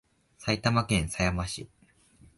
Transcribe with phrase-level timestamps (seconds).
[0.39, 1.69] 埼玉県狭山市